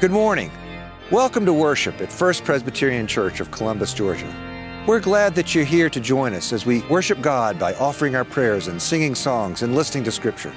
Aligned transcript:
Good 0.00 0.12
morning. 0.12 0.52
Welcome 1.10 1.44
to 1.44 1.52
worship 1.52 2.00
at 2.00 2.12
First 2.12 2.44
Presbyterian 2.44 3.08
Church 3.08 3.40
of 3.40 3.50
Columbus, 3.50 3.92
Georgia. 3.92 4.32
We're 4.86 5.00
glad 5.00 5.34
that 5.34 5.56
you're 5.56 5.64
here 5.64 5.90
to 5.90 5.98
join 5.98 6.34
us 6.34 6.52
as 6.52 6.64
we 6.64 6.82
worship 6.82 7.20
God 7.20 7.58
by 7.58 7.74
offering 7.74 8.14
our 8.14 8.24
prayers 8.24 8.68
and 8.68 8.80
singing 8.80 9.16
songs 9.16 9.62
and 9.62 9.74
listening 9.74 10.04
to 10.04 10.12
Scripture. 10.12 10.54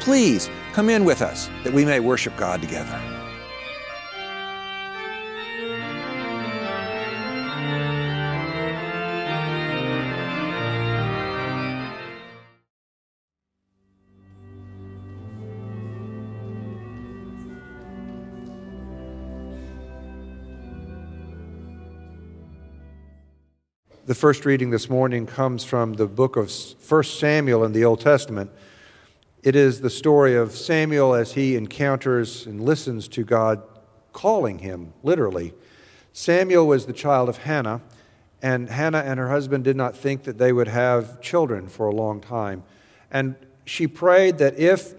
Please 0.00 0.50
come 0.72 0.90
in 0.90 1.04
with 1.04 1.22
us 1.22 1.48
that 1.62 1.72
we 1.72 1.84
may 1.84 2.00
worship 2.00 2.36
God 2.36 2.60
together. 2.60 3.19
The 24.10 24.16
first 24.16 24.44
reading 24.44 24.70
this 24.70 24.90
morning 24.90 25.24
comes 25.24 25.62
from 25.62 25.92
the 25.92 26.08
book 26.08 26.34
of 26.34 26.50
1 26.50 27.04
Samuel 27.04 27.62
in 27.62 27.70
the 27.70 27.84
Old 27.84 28.00
Testament. 28.00 28.50
It 29.44 29.54
is 29.54 29.82
the 29.82 29.88
story 29.88 30.34
of 30.34 30.50
Samuel 30.50 31.14
as 31.14 31.34
he 31.34 31.54
encounters 31.54 32.44
and 32.44 32.60
listens 32.60 33.06
to 33.06 33.22
God 33.22 33.62
calling 34.12 34.58
him, 34.58 34.94
literally. 35.04 35.54
Samuel 36.12 36.66
was 36.66 36.86
the 36.86 36.92
child 36.92 37.28
of 37.28 37.38
Hannah, 37.38 37.82
and 38.42 38.68
Hannah 38.68 38.98
and 38.98 39.20
her 39.20 39.28
husband 39.28 39.62
did 39.62 39.76
not 39.76 39.96
think 39.96 40.24
that 40.24 40.38
they 40.38 40.52
would 40.52 40.66
have 40.66 41.20
children 41.20 41.68
for 41.68 41.86
a 41.86 41.94
long 41.94 42.20
time. 42.20 42.64
And 43.12 43.36
she 43.64 43.86
prayed 43.86 44.38
that 44.38 44.58
if 44.58 44.92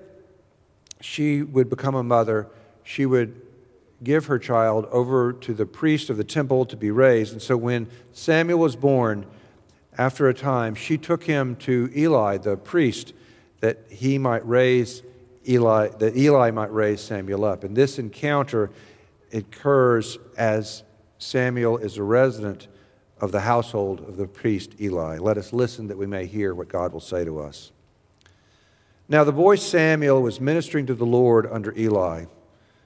she 1.02 1.44
would 1.44 1.70
become 1.70 1.96
a 1.96 2.04
mother, 2.04 2.48
she 2.86 3.06
would 3.06 3.42
give 4.04 4.26
her 4.26 4.40
child 4.40 4.86
over 4.92 5.34
to 5.34 5.54
the 5.54 5.66
priest 5.66 6.10
of 6.10 6.18
the 6.18 6.24
temple 6.24 6.66
to 6.66 6.78
be 6.78 6.92
raised. 6.92 7.34
And 7.34 7.42
so 7.42 7.56
when 7.56 7.88
Samuel 8.12 8.60
was 8.60 8.76
born, 8.76 9.26
after 9.98 10.28
a 10.28 10.34
time, 10.34 10.76
she 10.76 10.98
took 10.98 11.24
him 11.24 11.56
to 11.58 11.92
Eli, 11.96 12.38
the 12.38 12.58
priest, 12.58 13.14
that 13.60 13.80
he 13.90 14.18
might 14.18 14.48
raise 14.48 15.04
Eli, 15.48 15.90
that 15.90 16.16
Eli 16.16 16.52
might 16.52 16.72
raise 16.72 17.02
Samuel 17.02 17.46
up. 17.46 17.64
And 17.64 17.76
this 17.76 18.00
encounter 18.00 18.72
occurs 19.34 20.18
as 20.38 20.84
Samuel 21.18 21.78
is 21.78 21.98
a 21.98 22.04
resident 22.04 22.68
of 23.20 23.32
the 23.32 23.42
household 23.42 24.00
of 24.02 24.18
the 24.18 24.28
priest 24.28 24.74
Eli. 24.80 25.18
Let 25.20 25.38
us 25.38 25.54
listen 25.54 25.88
that 25.88 25.98
we 25.98 26.08
may 26.08 26.26
hear 26.26 26.56
what 26.56 26.68
God 26.68 26.92
will 26.94 27.00
say 27.00 27.24
to 27.24 27.40
us. 27.40 27.72
Now 29.08 29.24
the 29.24 29.32
boy 29.32 29.58
Samuel 29.58 30.22
was 30.22 30.40
ministering 30.40 30.86
to 30.88 30.96
the 30.96 31.06
Lord 31.06 31.46
under 31.52 31.78
Eli. 31.78 32.26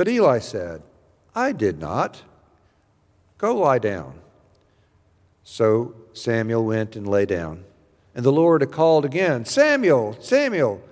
But 0.00 0.08
Eli 0.08 0.38
said, 0.38 0.82
I 1.34 1.52
did 1.52 1.78
not. 1.78 2.22
Go 3.36 3.54
lie 3.54 3.78
down. 3.78 4.14
So 5.44 5.94
Samuel 6.14 6.64
went 6.64 6.96
and 6.96 7.06
lay 7.06 7.26
down. 7.26 7.64
And 8.14 8.24
the 8.24 8.32
Lord 8.32 8.66
called 8.72 9.04
again, 9.04 9.44
Samuel, 9.44 10.16
Samuel. 10.18 10.82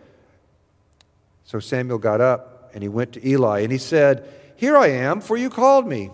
So 1.44 1.58
Samuel 1.58 1.96
got 1.96 2.20
up 2.20 2.70
and 2.74 2.82
he 2.82 2.90
went 2.90 3.14
to 3.14 3.26
Eli 3.26 3.60
and 3.60 3.72
he 3.72 3.78
said, 3.78 4.28
Here 4.56 4.76
I 4.76 4.88
am, 4.88 5.22
for 5.22 5.38
you 5.38 5.48
called 5.48 5.86
me. 5.86 6.10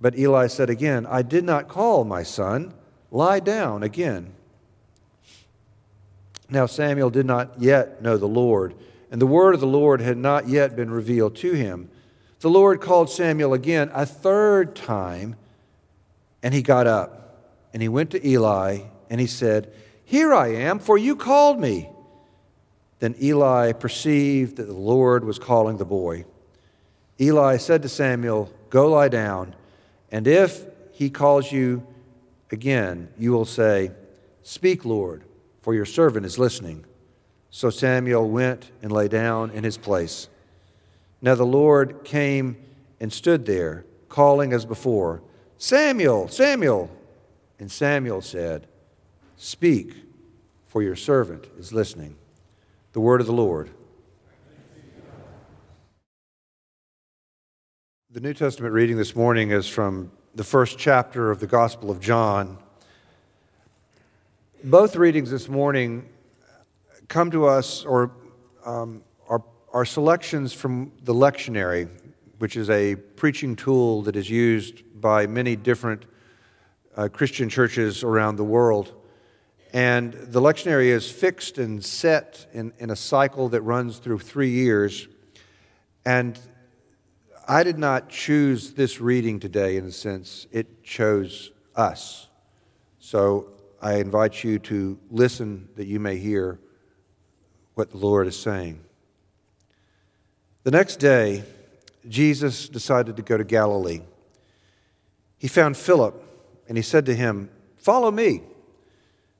But 0.00 0.18
Eli 0.18 0.46
said 0.46 0.70
again, 0.70 1.04
I 1.04 1.20
did 1.20 1.44
not 1.44 1.68
call, 1.68 2.02
my 2.04 2.22
son. 2.22 2.72
Lie 3.10 3.40
down 3.40 3.82
again. 3.82 4.32
Now 6.48 6.64
Samuel 6.64 7.10
did 7.10 7.26
not 7.26 7.60
yet 7.60 8.00
know 8.00 8.16
the 8.16 8.26
Lord 8.26 8.74
and 9.10 9.20
the 9.20 9.26
word 9.26 9.54
of 9.54 9.60
the 9.60 9.66
Lord 9.66 10.00
had 10.00 10.18
not 10.18 10.48
yet 10.48 10.76
been 10.76 10.90
revealed 10.90 11.36
to 11.36 11.52
him. 11.52 11.90
The 12.40 12.50
Lord 12.50 12.80
called 12.80 13.10
Samuel 13.10 13.54
again 13.54 13.90
a 13.92 14.06
third 14.06 14.76
time, 14.76 15.36
and 16.42 16.54
he 16.54 16.62
got 16.62 16.86
up, 16.86 17.52
and 17.72 17.82
he 17.82 17.88
went 17.88 18.10
to 18.10 18.26
Eli, 18.26 18.80
and 19.10 19.20
he 19.20 19.26
said, 19.26 19.72
Here 20.04 20.32
I 20.32 20.48
am, 20.48 20.78
for 20.78 20.96
you 20.96 21.16
called 21.16 21.58
me. 21.58 21.88
Then 23.00 23.14
Eli 23.20 23.72
perceived 23.72 24.56
that 24.56 24.66
the 24.66 24.72
Lord 24.72 25.24
was 25.24 25.38
calling 25.38 25.76
the 25.76 25.84
boy. 25.84 26.24
Eli 27.20 27.56
said 27.56 27.82
to 27.82 27.88
Samuel, 27.88 28.52
Go 28.70 28.90
lie 28.90 29.08
down, 29.08 29.54
and 30.12 30.26
if 30.26 30.64
he 30.92 31.10
calls 31.10 31.50
you 31.50 31.86
again, 32.50 33.08
you 33.18 33.32
will 33.32 33.44
say, 33.44 33.90
Speak, 34.42 34.84
Lord, 34.84 35.24
for 35.62 35.74
your 35.74 35.84
servant 35.84 36.24
is 36.24 36.38
listening. 36.38 36.84
So 37.50 37.70
Samuel 37.70 38.28
went 38.28 38.70
and 38.82 38.92
lay 38.92 39.08
down 39.08 39.50
in 39.50 39.64
his 39.64 39.78
place. 39.78 40.28
Now 41.20 41.34
the 41.34 41.44
Lord 41.44 42.04
came 42.04 42.56
and 43.00 43.12
stood 43.12 43.46
there, 43.46 43.84
calling 44.08 44.52
as 44.52 44.64
before, 44.64 45.22
Samuel, 45.56 46.28
Samuel. 46.28 46.90
And 47.58 47.70
Samuel 47.70 48.22
said, 48.22 48.68
Speak, 49.36 49.94
for 50.66 50.82
your 50.82 50.94
servant 50.94 51.48
is 51.58 51.72
listening. 51.72 52.16
The 52.92 53.00
word 53.00 53.20
of 53.20 53.26
the 53.26 53.32
Lord. 53.32 53.70
The 58.10 58.20
New 58.20 58.34
Testament 58.34 58.72
reading 58.72 58.96
this 58.96 59.14
morning 59.14 59.50
is 59.50 59.68
from 59.68 60.12
the 60.34 60.44
first 60.44 60.78
chapter 60.78 61.30
of 61.30 61.40
the 61.40 61.46
Gospel 61.46 61.90
of 61.90 62.00
John. 62.00 62.58
Both 64.62 64.96
readings 64.96 65.30
this 65.30 65.48
morning 65.48 66.08
come 67.08 67.30
to 67.30 67.46
us 67.46 67.84
or 67.84 68.12
um, 68.64 69.02
are, 69.28 69.42
are 69.72 69.84
selections 69.84 70.52
from 70.52 70.92
the 71.02 71.14
lectionary, 71.14 71.88
which 72.38 72.56
is 72.56 72.68
a 72.68 72.96
preaching 72.96 73.56
tool 73.56 74.02
that 74.02 74.14
is 74.14 74.28
used 74.28 74.82
by 75.00 75.26
many 75.26 75.56
different 75.56 76.04
uh, 76.96 77.08
Christian 77.08 77.48
churches 77.48 78.04
around 78.04 78.36
the 78.36 78.44
world. 78.44 78.94
And 79.72 80.12
the 80.12 80.40
lectionary 80.40 80.86
is 80.86 81.10
fixed 81.10 81.58
and 81.58 81.82
set 81.84 82.46
in, 82.52 82.72
in 82.78 82.90
a 82.90 82.96
cycle 82.96 83.48
that 83.50 83.62
runs 83.62 83.98
through 83.98 84.18
three 84.18 84.50
years. 84.50 85.08
And 86.04 86.38
I 87.46 87.62
did 87.62 87.78
not 87.78 88.10
choose 88.10 88.72
this 88.72 89.00
reading 89.00 89.40
today 89.40 89.76
in 89.76 89.86
a 89.86 89.92
sense, 89.92 90.46
it 90.52 90.82
chose 90.82 91.52
us. 91.74 92.28
So 92.98 93.48
I 93.80 93.94
invite 93.94 94.44
you 94.44 94.58
to 94.60 94.98
listen 95.10 95.68
that 95.76 95.86
you 95.86 96.00
may 96.00 96.18
hear 96.18 96.60
what 97.78 97.92
the 97.92 97.96
Lord 97.96 98.26
is 98.26 98.36
saying. 98.36 98.80
The 100.64 100.72
next 100.72 100.96
day, 100.96 101.44
Jesus 102.08 102.68
decided 102.68 103.16
to 103.16 103.22
go 103.22 103.36
to 103.36 103.44
Galilee. 103.44 104.00
He 105.38 105.46
found 105.46 105.76
Philip 105.76 106.20
and 106.66 106.76
he 106.76 106.82
said 106.82 107.06
to 107.06 107.14
him, 107.14 107.50
Follow 107.76 108.10
me. 108.10 108.42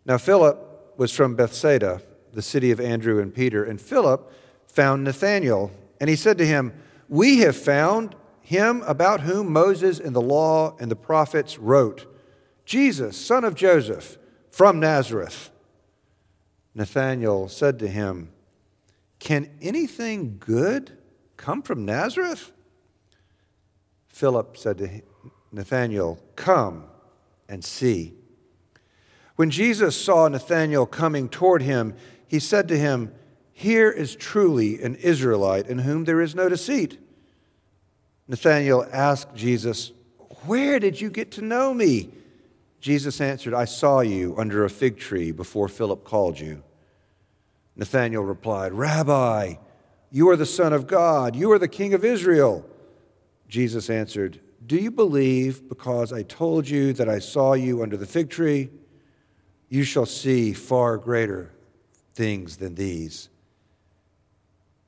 Now, 0.07 0.19
Philip 0.19 0.95
was 0.97 1.11
from 1.11 1.35
Bethsaida, 1.35 2.01
the 2.33 2.41
city 2.41 2.71
of 2.71 2.79
Andrew 2.79 3.21
and 3.21 3.35
Peter, 3.35 3.65
and 3.65 3.81
Philip 3.81 4.33
found 4.69 5.03
Nathanael 5.03 5.73
and 6.01 6.09
he 6.09 6.15
said 6.15 6.39
to 6.39 6.47
him, 6.47 6.73
We 7.09 7.39
have 7.39 7.57
found 7.57 8.15
him 8.41 8.83
about 8.87 9.23
whom 9.23 9.53
Moses 9.53 9.99
in 9.99 10.13
the 10.13 10.23
law 10.23 10.77
and 10.79 10.93
the 10.93 10.97
prophets 10.97 11.59
wrote, 11.59 12.07
Jesus, 12.65 13.17
son 13.17 13.43
of 13.43 13.57
Joseph, 13.57 14.17
from 14.53 14.79
Nazareth. 14.79 15.51
Nathanael 16.79 17.49
said 17.49 17.81
to 17.81 17.89
him, 17.89 18.31
Can 19.19 19.51
anything 19.61 20.37
good 20.39 20.97
come 21.37 21.61
from 21.61 21.85
Nazareth? 21.85 22.53
Philip 24.07 24.57
said 24.57 24.79
to 24.79 25.03
Nathanael, 25.51 26.21
Come 26.37 26.85
and 27.49 27.65
see. 27.65 28.15
When 29.35 29.51
Jesus 29.51 30.01
saw 30.01 30.29
Nathanael 30.29 30.87
coming 30.87 31.29
toward 31.29 31.63
him, 31.63 31.97
he 32.29 32.39
said 32.39 32.69
to 32.69 32.79
him, 32.79 33.13
Here 33.53 33.91
is 33.91 34.15
truly 34.15 34.81
an 34.81 34.95
Israelite 34.95 35.67
in 35.67 35.81
whom 35.81 36.05
there 36.05 36.21
is 36.21 36.37
no 36.37 36.49
deceit. 36.49 36.97
Nathanael 38.29 38.87
asked 38.93 39.35
Jesus, 39.35 39.91
Where 40.47 40.79
did 40.79 41.01
you 41.01 41.11
get 41.11 41.33
to 41.33 41.43
know 41.43 41.75
me? 41.75 42.11
Jesus 42.81 43.21
answered, 43.21 43.53
I 43.53 43.65
saw 43.65 43.99
you 43.99 44.37
under 44.39 44.65
a 44.65 44.71
fig 44.71 44.97
tree 44.97 45.33
before 45.33 45.67
Philip 45.67 46.05
called 46.05 46.39
you. 46.39 46.63
Nathanael 47.79 48.23
replied, 48.23 48.73
Rabbi, 48.73 49.55
you 50.11 50.29
are 50.29 50.37
the 50.37 50.45
Son 50.45 50.73
of 50.73 50.87
God, 50.87 51.37
you 51.37 51.51
are 51.53 51.59
the 51.59 51.69
King 51.69 51.95
of 51.95 52.05
Israel. 52.05 52.67
Jesus 53.49 53.89
answered, 53.89 54.41
Do 54.67 54.77
you 54.77 54.91
believe 54.91 55.69
because 55.69 56.13
I 56.13 56.23
told 56.25 56.69
you 56.69 56.93
that 56.95 57.09
I 57.09 57.21
saw 57.21 57.55
you 57.55 57.83
under 57.83 57.97
the 57.97 58.07
fig 58.07 58.29
tree? 58.29 58.71
You 59.69 59.85
shall 59.85 60.07
see 60.07 60.53
far 60.53 60.99
greater 60.99 61.53
things 62.15 62.57
than 62.57 62.75
these. 62.75 63.29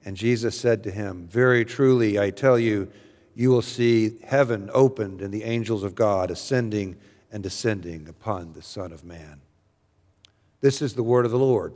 And 0.05 0.17
Jesus 0.17 0.59
said 0.59 0.83
to 0.85 0.91
him, 0.91 1.29
Very 1.31 1.65
truly, 1.65 2.19
I 2.19 2.31
tell 2.31 2.59
you, 2.59 2.91
you 3.35 3.51
will 3.51 3.63
see 3.63 4.19
heaven 4.25 4.69
opened 4.75 5.23
and 5.23 5.33
the 5.33 5.45
angels 5.45 5.85
of 5.85 5.95
God 5.95 6.31
ascending 6.31 6.97
and 7.31 7.43
descending 7.43 8.09
upon 8.09 8.53
the 8.53 8.63
Son 8.63 8.93
of 8.93 9.05
Man. 9.05 9.41
This 10.61 10.83
is 10.83 10.95
the 10.95 11.03
word 11.03 11.25
of 11.25 11.31
the 11.31 11.39
Lord. 11.39 11.75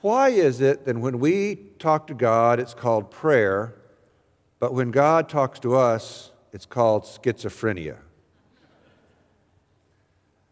Why 0.00 0.28
is 0.28 0.60
it 0.60 0.84
that 0.84 0.96
when 0.96 1.18
we 1.18 1.56
talk 1.78 2.06
to 2.06 2.14
God, 2.14 2.60
it's 2.60 2.74
called 2.74 3.10
prayer, 3.10 3.74
but 4.60 4.72
when 4.72 4.90
God 4.90 5.28
talks 5.28 5.58
to 5.60 5.74
us, 5.74 6.30
it's 6.52 6.66
called 6.66 7.02
schizophrenia? 7.02 7.98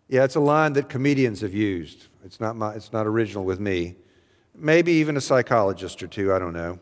Yeah, 0.09 0.25
it's 0.25 0.37
a 0.37 0.41
line 0.41 0.73
that 0.75 0.89
comedians 0.89 1.41
have 1.41 1.55
used. 1.55 2.07
It's 2.25 2.41
not, 2.41 2.57
my, 2.57 2.75
it's 2.75 2.93
not 2.93 3.07
original 3.07 3.45
with 3.45 3.61
me. 3.61 3.97
Maybe 4.55 4.93
even 4.93 5.17
a 5.17 5.21
psychologist 5.21 6.03
or 6.03 6.07
two, 6.07 6.33
I 6.33 6.39
don't 6.39 6.53
know. 6.53 6.79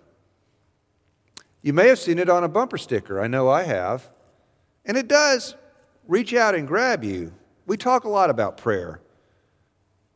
You 1.62 1.72
may 1.72 1.88
have 1.88 1.98
seen 1.98 2.18
it 2.18 2.28
on 2.28 2.44
a 2.44 2.48
bumper 2.48 2.78
sticker. 2.78 3.20
I 3.20 3.26
know 3.26 3.48
I 3.48 3.62
have. 3.62 4.10
And 4.84 4.96
it 4.96 5.08
does 5.08 5.54
reach 6.06 6.34
out 6.34 6.54
and 6.54 6.68
grab 6.68 7.02
you. 7.02 7.32
We 7.66 7.76
talk 7.78 8.04
a 8.04 8.08
lot 8.08 8.28
about 8.28 8.58
prayer. 8.58 9.00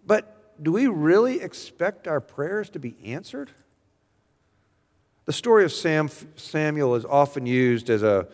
But 0.07 0.38
do 0.61 0.73
we 0.73 0.87
really 0.87 1.41
expect 1.41 2.09
our 2.09 2.21
prayers 2.21 2.71
to 2.71 2.79
be 2.79 2.97
answered? 3.05 3.51
The 5.27 5.33
story 5.33 5.65
of 5.65 5.73
Sam, 5.73 6.09
Samuel 6.37 6.95
is 6.95 7.05
often 7.05 7.47
used 7.47 7.91
as 7.91 8.03
a 8.03 8.29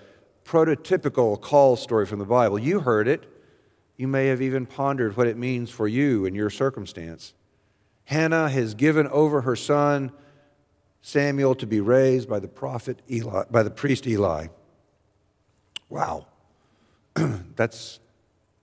prototypical 0.44 1.40
call 1.40 1.76
story 1.76 2.06
from 2.06 2.18
the 2.18 2.24
Bible. 2.24 2.58
You 2.58 2.80
heard 2.80 3.08
it. 3.08 3.30
You 3.96 4.08
may 4.08 4.26
have 4.26 4.42
even 4.42 4.66
pondered 4.66 5.16
what 5.16 5.26
it 5.26 5.36
means 5.36 5.70
for 5.70 5.88
you 5.88 6.24
in 6.24 6.34
your 6.34 6.50
circumstance. 6.50 7.34
Hannah 8.04 8.48
has 8.48 8.74
given 8.74 9.06
over 9.08 9.42
her 9.42 9.56
son 9.56 10.12
Samuel 11.00 11.54
to 11.56 11.66
be 11.66 11.80
raised 11.80 12.28
by 12.28 12.38
the 12.38 12.48
prophet 12.48 13.00
Eli, 13.10 13.44
by 13.50 13.62
the 13.62 13.70
priest 13.70 14.06
Eli. 14.06 14.48
Wow. 15.88 16.26
That's 17.56 18.00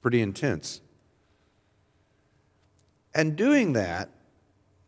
pretty 0.01 0.21
intense. 0.21 0.81
And 3.13 3.35
doing 3.35 3.73
that, 3.73 4.09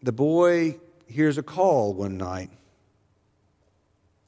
the 0.01 0.11
boy 0.11 0.79
hears 1.07 1.37
a 1.37 1.43
call 1.43 1.93
one 1.93 2.17
night. 2.17 2.49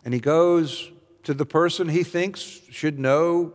And 0.04 0.14
he 0.14 0.20
goes 0.20 0.92
to 1.24 1.34
the 1.34 1.46
person 1.46 1.90
he 1.90 2.04
thinks 2.04 2.62
should 2.70 3.00
know 3.00 3.54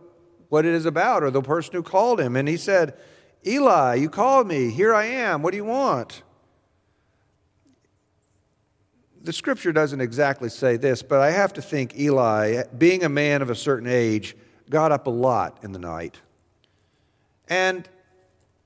what 0.49 0.65
it 0.65 0.73
is 0.73 0.85
about, 0.85 1.23
or 1.23 1.31
the 1.31 1.41
person 1.41 1.73
who 1.73 1.81
called 1.81 2.19
him. 2.19 2.35
And 2.35 2.47
he 2.47 2.57
said, 2.57 2.97
Eli, 3.45 3.95
you 3.95 4.09
called 4.09 4.47
me. 4.47 4.69
Here 4.69 4.93
I 4.93 5.05
am. 5.05 5.41
What 5.41 5.51
do 5.51 5.57
you 5.57 5.65
want? 5.65 6.23
The 9.23 9.31
scripture 9.31 9.71
doesn't 9.71 10.01
exactly 10.01 10.49
say 10.49 10.77
this, 10.77 11.03
but 11.03 11.21
I 11.21 11.31
have 11.31 11.53
to 11.53 11.61
think 11.61 11.97
Eli, 11.97 12.63
being 12.77 13.03
a 13.03 13.09
man 13.09 13.41
of 13.41 13.49
a 13.49 13.55
certain 13.55 13.87
age, 13.87 14.35
got 14.69 14.91
up 14.91 15.07
a 15.07 15.11
lot 15.11 15.59
in 15.63 15.71
the 15.71 15.79
night. 15.79 16.19
And 17.47 17.87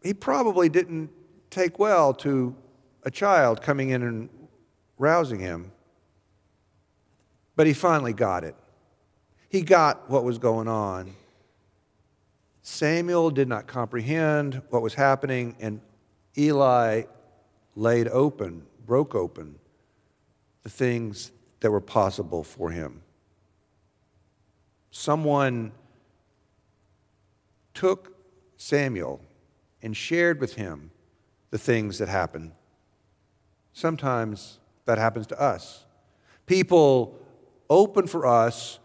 he 0.01 0.13
probably 0.13 0.69
didn't 0.69 1.11
take 1.55 1.79
well 1.79 2.13
to 2.13 2.53
a 3.03 3.09
child 3.09 3.61
coming 3.61 3.89
in 3.89 4.03
and 4.03 4.29
rousing 4.97 5.39
him. 5.39 5.71
But 7.55 7.65
he 7.65 7.71
finally 7.73 8.11
got 8.11 8.43
it. 8.43 8.55
He 9.47 9.61
got 9.61 10.09
what 10.09 10.25
was 10.25 10.37
going 10.37 10.67
on. 10.67 11.15
Samuel 12.61 13.29
did 13.29 13.47
not 13.47 13.67
comprehend 13.67 14.61
what 14.69 14.81
was 14.81 14.95
happening, 14.95 15.55
and 15.61 15.79
Eli 16.37 17.03
laid 17.77 18.09
open, 18.09 18.63
broke 18.85 19.15
open 19.15 19.55
the 20.63 20.69
things 20.69 21.31
that 21.61 21.71
were 21.71 21.79
possible 21.79 22.43
for 22.43 22.71
him. 22.71 23.01
Someone 24.91 25.71
took 27.73 28.17
Samuel 28.57 29.21
and 29.81 29.95
shared 29.95 30.41
with 30.41 30.55
him 30.55 30.91
the 31.55 31.59
things 31.59 31.99
that 31.99 32.09
happen. 32.09 32.51
Sometimes 33.71 34.59
that 34.83 34.97
happens 34.97 35.25
to 35.25 35.41
us. 35.41 35.85
People 36.47 37.17
open 37.69 38.07
for 38.07 38.25
us 38.25 38.79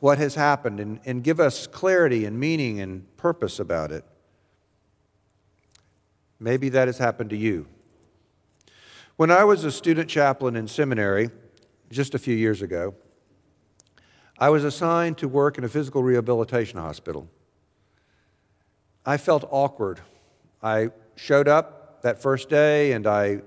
what 0.00 0.18
has 0.18 0.34
happened 0.34 0.80
and, 0.80 0.98
and 1.04 1.22
give 1.22 1.38
us 1.38 1.68
clarity 1.68 2.24
and 2.24 2.40
meaning 2.40 2.80
and 2.80 3.16
purpose 3.16 3.60
about 3.60 3.92
it. 3.92 4.04
Maybe 6.40 6.68
that 6.70 6.88
has 6.88 6.98
happened 6.98 7.30
to 7.30 7.36
you. 7.36 7.68
When 9.14 9.30
I 9.30 9.44
was 9.44 9.62
a 9.62 9.70
student 9.70 10.10
chaplain 10.10 10.56
in 10.56 10.66
seminary 10.66 11.30
just 11.88 12.16
a 12.16 12.18
few 12.18 12.34
years 12.34 12.62
ago, 12.62 12.96
I 14.40 14.48
was 14.48 14.64
assigned 14.64 15.18
to 15.18 15.28
work 15.28 15.56
in 15.56 15.62
a 15.62 15.68
physical 15.68 16.02
rehabilitation 16.02 16.80
hospital. 16.80 17.30
I 19.06 19.18
felt 19.18 19.44
awkward. 19.52 20.00
I 20.60 20.88
showed 21.14 21.46
up 21.46 21.77
that 22.02 22.20
first 22.20 22.48
day 22.48 22.92
and 22.92 23.06
I 23.06 23.42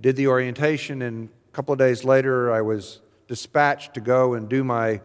did 0.00 0.16
the 0.16 0.26
orientation, 0.26 1.02
and 1.02 1.28
a 1.28 1.52
couple 1.52 1.72
of 1.72 1.78
days 1.78 2.04
later, 2.04 2.52
I 2.52 2.60
was 2.60 3.00
dispatched 3.28 3.94
to 3.94 4.00
go 4.00 4.34
and 4.34 4.48
do 4.48 4.64
my 4.64 5.00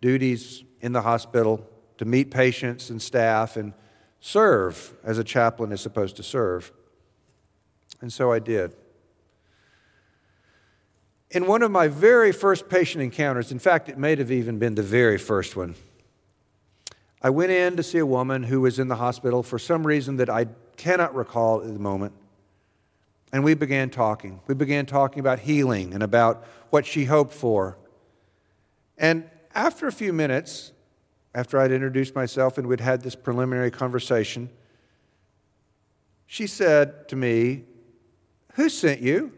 duties 0.00 0.64
in 0.80 0.92
the 0.92 1.02
hospital 1.02 1.68
to 1.98 2.04
meet 2.04 2.30
patients 2.30 2.90
and 2.90 3.02
staff 3.02 3.56
and 3.56 3.72
serve 4.20 4.94
as 5.04 5.18
a 5.18 5.24
chaplain 5.24 5.72
is 5.72 5.80
supposed 5.80 6.16
to 6.16 6.22
serve. 6.22 6.72
And 8.00 8.12
so 8.12 8.32
I 8.32 8.38
did. 8.38 8.76
In 11.30 11.46
one 11.46 11.62
of 11.62 11.70
my 11.70 11.88
very 11.88 12.32
first 12.32 12.68
patient 12.68 13.02
encounters, 13.02 13.52
in 13.52 13.58
fact, 13.58 13.88
it 13.88 13.98
may 13.98 14.16
have 14.16 14.30
even 14.30 14.58
been 14.58 14.76
the 14.76 14.82
very 14.82 15.18
first 15.18 15.56
one, 15.56 15.74
I 17.20 17.30
went 17.30 17.50
in 17.50 17.76
to 17.76 17.82
see 17.82 17.98
a 17.98 18.06
woman 18.06 18.44
who 18.44 18.60
was 18.60 18.78
in 18.78 18.88
the 18.88 18.96
hospital 18.96 19.42
for 19.42 19.58
some 19.58 19.86
reason 19.86 20.16
that 20.18 20.30
I 20.30 20.46
cannot 20.76 21.14
recall 21.14 21.60
at 21.60 21.72
the 21.72 21.78
moment. 21.78 22.12
And 23.32 23.44
we 23.44 23.54
began 23.54 23.90
talking. 23.90 24.40
We 24.46 24.54
began 24.54 24.86
talking 24.86 25.20
about 25.20 25.40
healing 25.40 25.92
and 25.92 26.02
about 26.02 26.44
what 26.70 26.86
she 26.86 27.04
hoped 27.04 27.34
for. 27.34 27.78
And 28.96 29.28
after 29.54 29.86
a 29.86 29.92
few 29.92 30.12
minutes, 30.12 30.72
after 31.34 31.58
I'd 31.58 31.72
introduced 31.72 32.14
myself 32.14 32.58
and 32.58 32.66
we'd 32.66 32.80
had 32.80 33.02
this 33.02 33.14
preliminary 33.14 33.70
conversation, 33.70 34.50
she 36.26 36.46
said 36.46 37.08
to 37.08 37.16
me, 37.16 37.64
Who 38.54 38.68
sent 38.68 39.00
you? 39.00 39.32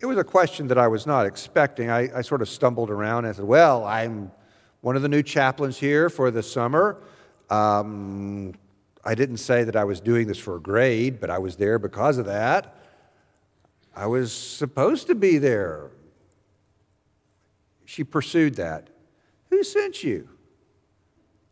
It 0.00 0.06
was 0.06 0.18
a 0.18 0.24
question 0.24 0.68
that 0.68 0.78
I 0.78 0.88
was 0.88 1.06
not 1.06 1.26
expecting. 1.26 1.88
I, 1.88 2.18
I 2.18 2.22
sort 2.22 2.42
of 2.42 2.48
stumbled 2.48 2.90
around 2.90 3.18
and 3.24 3.28
I 3.28 3.32
said, 3.36 3.44
Well, 3.44 3.84
I'm 3.84 4.32
one 4.80 4.96
of 4.96 5.02
the 5.02 5.08
new 5.08 5.22
chaplains 5.22 5.78
here 5.78 6.10
for 6.10 6.30
the 6.30 6.42
summer. 6.42 7.02
Um, 7.50 8.54
I 9.04 9.14
didn't 9.14 9.38
say 9.38 9.64
that 9.64 9.76
I 9.76 9.84
was 9.84 10.00
doing 10.00 10.26
this 10.28 10.38
for 10.38 10.56
a 10.56 10.60
grade, 10.60 11.20
but 11.20 11.30
I 11.30 11.38
was 11.38 11.56
there 11.56 11.78
because 11.78 12.18
of 12.18 12.26
that. 12.26 12.76
I 13.94 14.06
was 14.06 14.32
supposed 14.32 15.08
to 15.08 15.14
be 15.14 15.38
there 15.38 15.90
she 17.92 18.04
pursued 18.04 18.54
that. 18.54 18.88
Who 19.50 19.62
sent 19.62 20.02
you? 20.02 20.26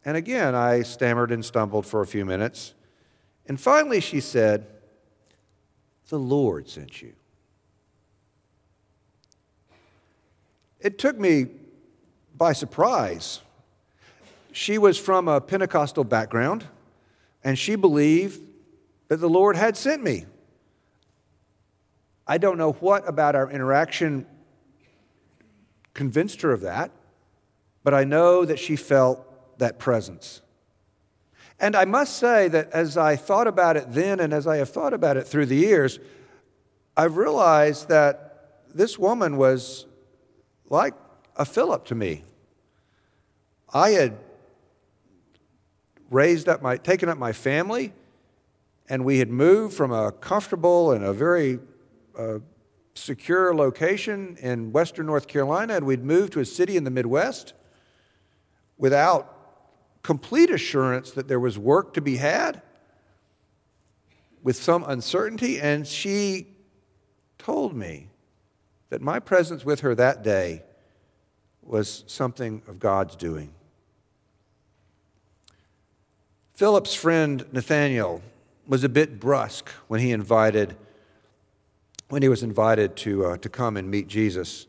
And 0.07 0.17
again, 0.17 0.55
I 0.55 0.81
stammered 0.81 1.31
and 1.31 1.45
stumbled 1.45 1.85
for 1.85 2.01
a 2.01 2.07
few 2.07 2.25
minutes. 2.25 2.73
And 3.47 3.61
finally, 3.61 4.01
she 4.01 4.21
said, 4.21 4.67
The 6.09 6.19
Lord 6.19 6.67
sent 6.67 7.03
you. 7.03 7.13
It 10.81 10.99
took 10.99 11.19
me 11.19 11.49
by 12.35 12.55
surprise. 12.55 13.43
She 14.51 14.79
was 14.79 14.97
from 14.97 15.29
a 15.29 15.43
Pentecostal 15.43 16.05
background, 16.05 16.65
and 17.43 17.59
she 17.59 17.77
believed 17.77 18.41
that 19.09 19.17
the 19.17 19.29
Lord 19.29 19.57
had 19.57 19.77
sent 19.77 20.03
me. 20.03 20.27
I 22.27 22.39
don't 22.39 22.59
know 22.59 22.73
what 22.73 23.09
about 23.09 23.35
our 23.35 23.51
interaction 23.51 24.27
convinced 25.95 26.43
her 26.43 26.53
of 26.53 26.61
that, 26.61 26.93
but 27.83 27.93
I 27.93 28.05
know 28.05 28.45
that 28.45 28.59
she 28.59 28.77
felt 28.77 29.59
that 29.59 29.79
presence. 29.79 30.43
And 31.59 31.77
I 31.77 31.85
must 31.85 32.17
say 32.17 32.49
that 32.49 32.71
as 32.73 32.97
I 32.97 33.17
thought 33.17 33.47
about 33.47 33.77
it 33.77 33.93
then 33.93 34.21
and 34.21 34.33
as 34.33 34.47
I 34.47 34.57
have 34.59 34.71
thought 34.71 34.95
about 34.95 35.17
it 35.17 35.27
through 35.27 35.47
the 35.47 35.57
years, 35.57 35.99
I've 36.97 37.17
realized 37.17 37.89
that 37.89 38.61
this 38.75 38.99
woman 38.99 39.37
was 39.37 39.87
like 40.69 40.95
a 41.37 41.45
Philip 41.45 41.85
to 41.87 41.95
me. 41.95 42.25
I 43.73 43.91
had 43.91 44.17
raised 46.11 46.49
up 46.49 46.61
my, 46.61 46.77
taken 46.77 47.09
up 47.09 47.17
my 47.17 47.33
family, 47.33 47.93
and 48.89 49.05
we 49.05 49.19
had 49.19 49.31
moved 49.31 49.75
from 49.75 49.93
a 49.93 50.13
comfortable 50.13 50.93
and 50.93 51.05
a 51.05 51.13
very 51.13 51.61
uh, 52.19 52.39
secure 52.95 53.55
location 53.55 54.37
in 54.41 54.73
western 54.73 55.07
North 55.07 55.29
Carolina 55.29 55.75
and 55.77 55.87
we'd 55.87 56.05
moved 56.05 56.33
to 56.35 56.41
a 56.41 56.45
city 56.45 56.77
in 56.77 56.85
the 56.85 56.91
Midwest 56.91 57.55
without 58.77 59.41
complete 60.03 60.51
assurance 60.51 61.11
that 61.13 61.29
there 61.29 61.41
was 61.41 61.59
work 61.59 61.95
to 61.95 62.01
be 62.01 62.17
had, 62.17 62.63
with 64.43 64.57
some 64.57 64.85
uncertainty. 64.85 65.61
And 65.61 65.87
she 65.87 66.47
told 67.39 67.77
me 67.77 68.09
that 68.89 69.03
my 69.03 69.21
presence 69.21 69.65
with 69.65 69.81
her 69.81 69.95
that 69.95 70.23
day 70.23 70.63
was 71.63 72.05
something 72.07 72.63
of 72.67 72.79
God's 72.79 73.17
doing. 73.17 73.53
Philip's 76.61 76.95
friend 76.95 77.47
Nathanael 77.53 78.21
was 78.67 78.85
a 78.85 78.89
bit 78.91 79.19
brusque 79.19 79.71
when 79.89 79.99
he 79.99 80.13
invited 80.13 80.77
when 82.11 82.21
he 82.21 82.29
was 82.29 82.43
invited 82.43 82.97
to, 82.97 83.25
uh, 83.25 83.37
to 83.39 83.49
come 83.49 83.79
and 83.79 83.91
meet 83.91 84.09
Jesus. 84.09 84.67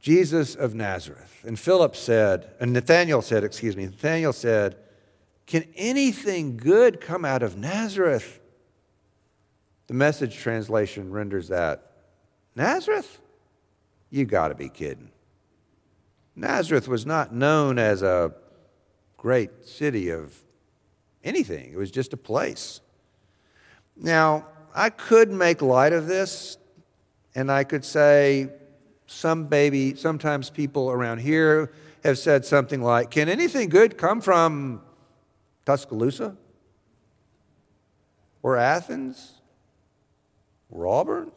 Jesus 0.00 0.56
of 0.56 0.74
Nazareth. 0.74 1.44
And 1.46 1.56
Philip 1.56 1.94
said, 1.94 2.50
and 2.58 2.72
Nathanael 2.72 3.22
said, 3.22 3.44
excuse 3.44 3.76
me, 3.76 3.84
Nathanael 3.84 4.32
said, 4.32 4.74
Can 5.46 5.64
anything 5.76 6.56
good 6.56 7.00
come 7.00 7.24
out 7.24 7.44
of 7.44 7.56
Nazareth? 7.56 8.40
The 9.86 9.94
message 9.94 10.36
translation 10.36 11.12
renders 11.12 11.46
that 11.50 11.92
Nazareth? 12.56 13.20
You 14.10 14.24
got 14.24 14.48
to 14.48 14.56
be 14.56 14.70
kidding. 14.70 15.12
Nazareth 16.34 16.88
was 16.88 17.06
not 17.06 17.32
known 17.32 17.78
as 17.78 18.02
a 18.02 18.34
great 19.24 19.64
city 19.64 20.10
of 20.10 20.38
anything, 21.24 21.72
it 21.72 21.78
was 21.78 21.90
just 21.90 22.12
a 22.12 22.16
place. 22.16 22.82
Now, 23.96 24.46
I 24.74 24.90
could 24.90 25.30
make 25.30 25.62
light 25.62 25.94
of 25.94 26.06
this, 26.06 26.58
and 27.34 27.50
I 27.50 27.64
could 27.64 27.86
say, 27.86 28.50
some 29.06 29.46
baby, 29.46 29.94
sometimes 29.94 30.50
people 30.50 30.90
around 30.90 31.20
here 31.22 31.72
have 32.04 32.18
said 32.18 32.44
something 32.44 32.82
like, 32.82 33.10
Can 33.10 33.30
anything 33.30 33.70
good 33.70 33.96
come 33.96 34.20
from 34.20 34.82
Tuscaloosa? 35.64 36.36
Or 38.42 38.58
Athens? 38.58 39.40
Or 40.70 40.86
Auburn? 40.86 41.32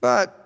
But 0.00 0.39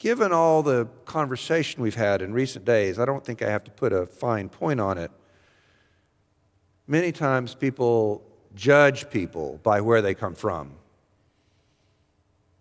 given 0.00 0.32
all 0.32 0.62
the 0.62 0.86
conversation 1.04 1.82
we've 1.82 1.94
had 1.94 2.22
in 2.22 2.32
recent 2.32 2.64
days, 2.64 2.98
I 2.98 3.04
don't 3.04 3.24
think 3.24 3.42
I 3.42 3.50
have 3.50 3.62
to 3.64 3.70
put 3.70 3.92
a 3.92 4.06
fine 4.06 4.48
point 4.48 4.80
on 4.80 4.96
it. 4.96 5.10
Many 6.86 7.12
times 7.12 7.54
people 7.54 8.22
judge 8.54 9.10
people 9.10 9.60
by 9.62 9.82
where 9.82 10.00
they 10.00 10.14
come 10.14 10.34
from. 10.34 10.72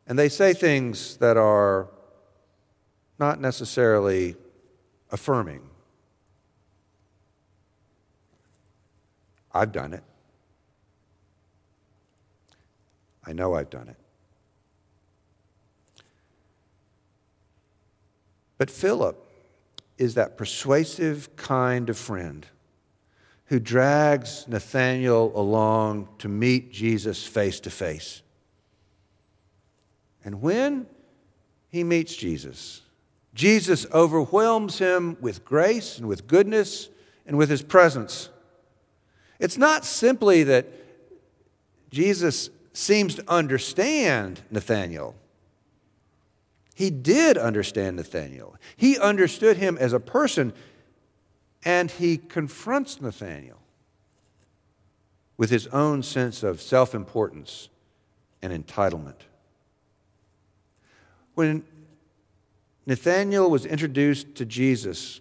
And 0.05 0.19
they 0.19 0.27
say 0.27 0.53
things 0.53 1.15
that 1.17 1.38
are 1.38 1.88
not 3.17 3.39
necessarily 3.39 4.36
affirming. 5.10 5.62
I've 9.53 9.72
done 9.72 9.93
it. 9.93 10.03
I 13.25 13.31
know 13.31 13.53
I've 13.53 13.69
done 13.69 13.88
it. 13.88 14.08
But 18.59 18.69
Philip 18.69 19.25
is 19.97 20.13
that 20.13 20.37
persuasive 20.37 21.35
kind 21.35 21.89
of 21.89 21.97
friend 21.97 22.45
who 23.45 23.59
drags 23.59 24.45
Nathanael 24.47 25.31
along 25.33 26.09
to 26.19 26.27
meet 26.27 26.71
Jesus 26.71 27.25
face 27.25 27.59
to 27.61 27.71
face. 27.71 28.21
And 30.23 30.41
when 30.41 30.85
he 31.69 31.83
meets 31.83 32.15
Jesus, 32.15 32.81
Jesus 33.33 33.87
overwhelms 33.93 34.77
him 34.77 35.17
with 35.21 35.45
grace 35.45 35.97
and 35.97 36.07
with 36.07 36.27
goodness 36.27 36.89
and 37.25 37.37
with 37.37 37.49
his 37.49 37.61
presence. 37.61 38.29
It's 39.39 39.57
not 39.57 39.85
simply 39.85 40.43
that 40.43 40.67
Jesus 41.91 42.49
seems 42.73 43.15
to 43.15 43.23
understand 43.27 44.41
Nathanael. 44.51 45.15
He 46.79 46.89
did 46.89 47.38
understand 47.38 47.98
Nathanael. 47.98 48.55
He 48.77 48.98
understood 48.98 49.57
him 49.57 49.77
as 49.77 49.91
a 49.91 50.00
person 50.00 50.53
and 51.65 51.91
he 51.91 52.15
confronts 52.15 53.01
Nathanael 53.01 53.59
with 55.36 55.50
his 55.50 55.67
own 55.67 56.03
sense 56.03 56.41
of 56.41 56.62
self 56.62 56.95
importance 56.95 57.67
and 58.41 58.53
entitlement. 58.53 59.24
When 61.33 61.65
Nathanael 62.86 63.50
was 63.50 63.65
introduced 63.65 64.36
to 64.36 64.45
Jesus, 64.45 65.19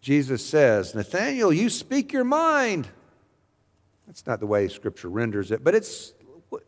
Jesus 0.00 0.46
says, 0.46 0.94
Nathanael, 0.94 1.52
you 1.52 1.68
speak 1.68 2.12
your 2.12 2.22
mind. 2.22 2.86
That's 4.06 4.24
not 4.24 4.38
the 4.38 4.46
way 4.46 4.68
Scripture 4.68 5.08
renders 5.08 5.50
it, 5.50 5.64
but 5.64 5.74
it's 5.74 6.12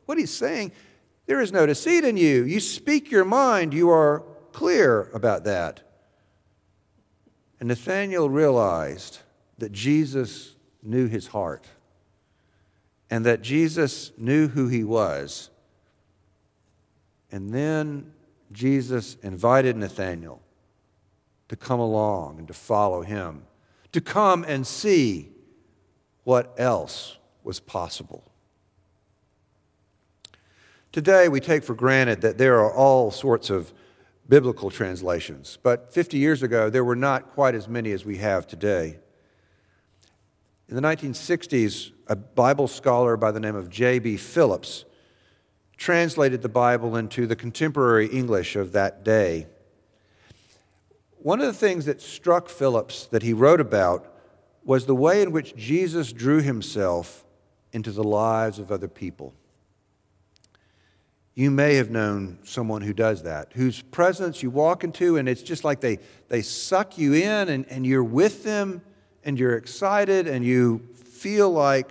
what 0.06 0.18
he's 0.18 0.34
saying. 0.34 0.72
There 1.30 1.40
is 1.40 1.52
no 1.52 1.64
deceit 1.64 2.02
in 2.02 2.16
you. 2.16 2.42
You 2.42 2.58
speak 2.58 3.12
your 3.12 3.24
mind, 3.24 3.72
you 3.72 3.88
are 3.88 4.24
clear 4.50 5.10
about 5.14 5.44
that. 5.44 5.80
And 7.60 7.68
Nathanael 7.68 8.28
realized 8.28 9.20
that 9.58 9.70
Jesus 9.70 10.56
knew 10.82 11.06
his 11.06 11.28
heart 11.28 11.68
and 13.10 13.24
that 13.26 13.42
Jesus 13.42 14.10
knew 14.18 14.48
who 14.48 14.66
he 14.66 14.82
was. 14.82 15.50
And 17.30 17.54
then 17.54 18.10
Jesus 18.50 19.16
invited 19.22 19.76
Nathanael 19.76 20.42
to 21.48 21.54
come 21.54 21.78
along 21.78 22.40
and 22.40 22.48
to 22.48 22.54
follow 22.54 23.02
him, 23.02 23.44
to 23.92 24.00
come 24.00 24.42
and 24.48 24.66
see 24.66 25.28
what 26.24 26.52
else 26.58 27.18
was 27.44 27.60
possible. 27.60 28.29
Today, 30.92 31.28
we 31.28 31.38
take 31.38 31.62
for 31.62 31.76
granted 31.76 32.20
that 32.22 32.36
there 32.36 32.58
are 32.58 32.74
all 32.74 33.12
sorts 33.12 33.48
of 33.48 33.72
biblical 34.28 34.70
translations. 34.70 35.56
But 35.62 35.92
50 35.92 36.18
years 36.18 36.42
ago, 36.42 36.68
there 36.68 36.84
were 36.84 36.96
not 36.96 37.30
quite 37.30 37.54
as 37.54 37.68
many 37.68 37.92
as 37.92 38.04
we 38.04 38.16
have 38.16 38.46
today. 38.48 38.98
In 40.68 40.74
the 40.74 40.82
1960s, 40.82 41.92
a 42.08 42.16
Bible 42.16 42.66
scholar 42.66 43.16
by 43.16 43.30
the 43.30 43.38
name 43.38 43.54
of 43.54 43.70
J.B. 43.70 44.16
Phillips 44.16 44.84
translated 45.76 46.42
the 46.42 46.48
Bible 46.48 46.96
into 46.96 47.24
the 47.24 47.36
contemporary 47.36 48.08
English 48.08 48.56
of 48.56 48.72
that 48.72 49.04
day. 49.04 49.46
One 51.18 51.40
of 51.40 51.46
the 51.46 51.52
things 51.52 51.84
that 51.84 52.00
struck 52.00 52.48
Phillips 52.48 53.06
that 53.06 53.22
he 53.22 53.32
wrote 53.32 53.60
about 53.60 54.12
was 54.64 54.86
the 54.86 54.96
way 54.96 55.22
in 55.22 55.30
which 55.30 55.54
Jesus 55.54 56.12
drew 56.12 56.40
himself 56.40 57.24
into 57.72 57.92
the 57.92 58.02
lives 58.02 58.58
of 58.58 58.72
other 58.72 58.88
people. 58.88 59.34
You 61.34 61.50
may 61.50 61.76
have 61.76 61.90
known 61.90 62.38
someone 62.42 62.82
who 62.82 62.92
does 62.92 63.22
that, 63.22 63.52
whose 63.54 63.82
presence 63.82 64.42
you 64.42 64.50
walk 64.50 64.84
into, 64.84 65.16
and 65.16 65.28
it's 65.28 65.42
just 65.42 65.64
like 65.64 65.80
they, 65.80 65.98
they 66.28 66.42
suck 66.42 66.98
you 66.98 67.14
in, 67.14 67.48
and, 67.48 67.66
and 67.70 67.86
you're 67.86 68.04
with 68.04 68.42
them, 68.42 68.82
and 69.24 69.38
you're 69.38 69.56
excited, 69.56 70.26
and 70.26 70.44
you 70.44 70.88
feel 70.94 71.50
like 71.50 71.88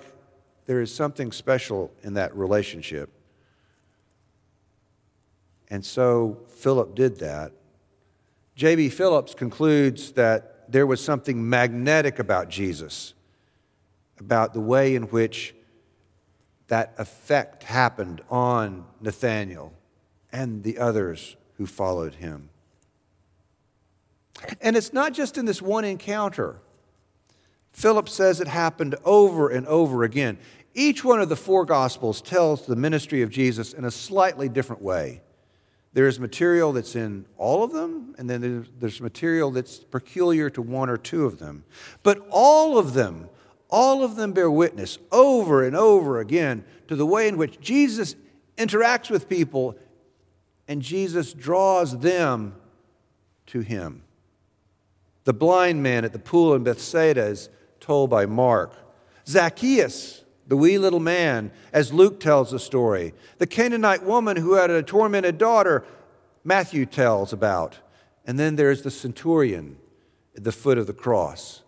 there 0.66 0.82
is 0.82 0.94
something 0.94 1.32
special 1.32 1.92
in 2.04 2.16
that 2.16 2.36
relationship. 2.36 3.10
And 5.70 5.86
so 5.86 6.40
Philip 6.48 6.96
did 6.96 7.20
that. 7.20 7.52
J.B. 8.56 8.90
Phillips 8.90 9.34
concludes 9.34 10.12
that 10.14 10.72
there 10.72 10.86
was 10.86 11.04
something 11.04 11.50
magnetic 11.50 12.20
about 12.20 12.50
Jesus, 12.50 13.14
about 14.20 14.54
the 14.54 14.60
way 14.60 14.96
in 14.96 15.04
which 15.04 15.56
that 16.70 16.94
effect 16.98 17.64
happened 17.64 18.22
on 18.30 18.86
Nathanael 19.02 19.74
and 20.32 20.64
the 20.64 20.78
others 20.78 21.36
who 21.58 21.66
followed 21.66 22.16
him. 22.16 22.50
And 24.62 24.78
it's 24.78 24.94
not 24.94 25.14
just 25.14 25.38
in 25.38 25.46
this 25.46 25.62
one 25.62 25.84
encounter. 25.84 26.62
Philip 27.72 28.08
says 28.08 28.40
it 28.40 28.48
happened 28.48 28.96
over 29.04 29.50
and 29.50 29.68
over 29.68 30.04
again. 30.04 30.38
Each 30.74 31.04
one 31.04 31.20
of 31.20 31.30
the 31.30 31.36
four 31.36 31.66
Gospels 31.66 32.22
tells 32.22 32.66
the 32.66 32.76
ministry 32.76 33.22
of 33.22 33.30
Jesus 33.30 33.74
in 33.74 33.84
a 33.84 33.92
slightly 33.92 34.48
different 34.48 34.82
way. 34.82 35.22
There's 35.94 36.20
material 36.20 36.72
that's 36.72 36.96
in 36.96 37.26
all 37.38 37.64
of 37.64 37.72
them, 37.74 38.14
and 38.18 38.30
then 38.30 38.68
there's 38.80 39.02
material 39.02 39.50
that's 39.50 39.80
peculiar 39.80 40.50
to 40.52 40.62
one 40.62 40.90
or 40.90 40.98
two 40.98 41.26
of 41.26 41.40
them. 41.40 41.64
But 42.04 42.26
all 42.30 42.78
of 42.78 42.94
them 42.94 43.30
all 43.70 44.04
of 44.04 44.16
them 44.16 44.34
bear 44.34 44.50
witness 44.50 44.98
over 45.12 45.64
and 45.64 45.76
over 45.76 46.20
again 46.20 46.64
to 46.88 46.96
the 46.96 47.06
way 47.06 47.28
in 47.28 47.38
which 47.38 47.60
Jesus 47.60 48.16
interacts 48.58 49.10
with 49.10 49.30
people 49.30 49.78
and 50.68 50.82
Jesus 50.82 51.34
draws 51.34 52.00
them 52.00 52.56
to 53.48 53.62
him. 53.62 54.04
The 55.24 55.34
blind 55.34 55.84
man 55.84 56.06
at 56.06 56.14
the 56.14 56.20
pool 56.20 56.54
in 56.54 56.64
Bethsaida 56.64 57.26
is 57.26 57.50
told 57.80 58.10
by 58.10 58.26
Mark. 58.26 58.74
Zacchaeus 59.28 60.24
the 60.50 60.58
wee 60.58 60.80
little 60.80 61.00
man, 61.00 61.52
as 61.72 61.94
Luke 61.94 62.20
tells 62.20 62.50
the 62.50 62.60
story, 62.60 63.14
the 63.38 63.46
Canaanite 63.46 64.04
woman 64.04 64.36
who 64.36 64.54
had 64.54 64.72
a 64.72 64.82
tormented 64.82 65.38
daughter, 65.38 65.86
Matthew 66.44 66.88
tells 66.88 67.32
about. 67.32 67.78
And 68.26 68.40
then 68.40 68.56
there's 68.56 68.82
the 68.82 68.90
centurion 68.90 69.78
at 70.36 70.44
the 70.44 70.52
foot 70.52 70.80
of 70.80 70.88
the 70.88 70.94
cross 70.94 71.62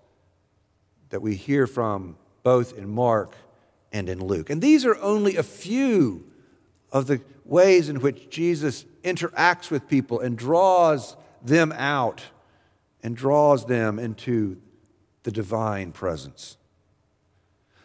that 1.12 1.22
we 1.22 1.36
hear 1.36 1.68
from 1.68 2.18
both 2.44 2.78
in 2.78 2.90
Mark 2.90 3.36
and 3.92 4.10
in 4.10 4.26
Luke. 4.26 4.50
And 4.50 4.62
these 4.62 4.86
are 4.86 4.98
only 4.98 5.38
a 5.38 5.44
few 5.44 6.26
of 6.92 7.08
the 7.08 7.22
ways 7.46 7.90
in 7.90 8.02
which 8.02 8.30
Jesus 8.30 8.86
interacts 9.04 9.70
with 9.70 9.88
people 9.88 10.20
and 10.20 10.38
draws 10.38 11.16
them 11.42 11.72
out 11.74 12.24
and 13.04 13.16
draws 13.16 13.66
them 13.66 14.00
into 14.00 14.58
the 15.24 15.32
divine 15.32 15.92
presence. 15.92 16.58